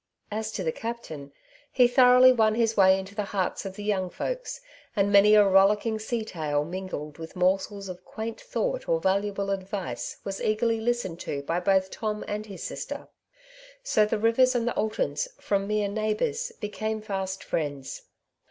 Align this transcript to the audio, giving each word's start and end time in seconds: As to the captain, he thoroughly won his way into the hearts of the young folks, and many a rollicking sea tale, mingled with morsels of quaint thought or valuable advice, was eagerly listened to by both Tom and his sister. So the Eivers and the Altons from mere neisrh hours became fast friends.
As 0.31 0.51
to 0.53 0.63
the 0.63 0.71
captain, 0.71 1.31
he 1.71 1.87
thoroughly 1.87 2.33
won 2.33 2.55
his 2.55 2.75
way 2.75 2.97
into 2.97 3.13
the 3.13 3.25
hearts 3.25 3.67
of 3.67 3.75
the 3.75 3.83
young 3.83 4.09
folks, 4.09 4.59
and 4.95 5.11
many 5.11 5.35
a 5.35 5.47
rollicking 5.47 5.99
sea 5.99 6.25
tale, 6.25 6.65
mingled 6.65 7.19
with 7.19 7.35
morsels 7.35 7.87
of 7.87 8.03
quaint 8.03 8.41
thought 8.41 8.89
or 8.89 8.99
valuable 8.99 9.51
advice, 9.51 10.17
was 10.23 10.41
eagerly 10.41 10.81
listened 10.81 11.19
to 11.19 11.43
by 11.43 11.59
both 11.59 11.91
Tom 11.91 12.25
and 12.27 12.47
his 12.47 12.63
sister. 12.63 13.09
So 13.83 14.07
the 14.07 14.17
Eivers 14.17 14.55
and 14.55 14.67
the 14.67 14.73
Altons 14.75 15.27
from 15.39 15.67
mere 15.67 15.87
neisrh 15.87 16.19
hours 16.19 16.51
became 16.59 16.99
fast 17.03 17.43
friends. 17.43 18.01